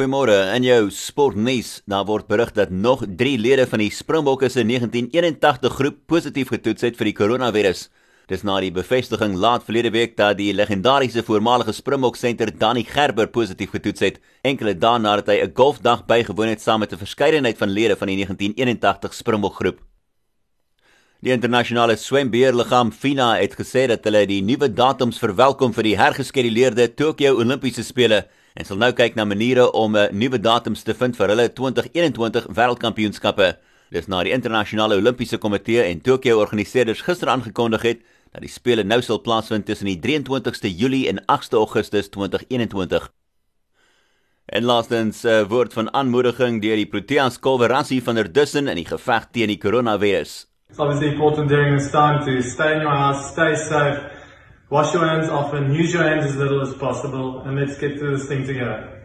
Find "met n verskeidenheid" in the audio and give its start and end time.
16.80-17.58